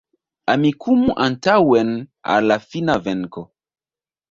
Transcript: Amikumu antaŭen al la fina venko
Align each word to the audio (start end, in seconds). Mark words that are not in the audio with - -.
Amikumu 0.53 1.11
antaŭen 1.25 1.93
al 2.39 2.51
la 2.53 2.59
fina 2.73 2.99
venko 3.11 3.47